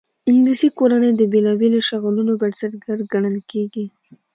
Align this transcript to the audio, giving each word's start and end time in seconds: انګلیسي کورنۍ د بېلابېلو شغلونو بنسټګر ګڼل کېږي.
انګلیسي 0.29 0.69
کورنۍ 0.77 1.11
د 1.17 1.21
بېلابېلو 1.31 1.79
شغلونو 1.89 2.31
بنسټګر 2.41 2.97
ګڼل 3.13 3.37
کېږي. 3.51 3.85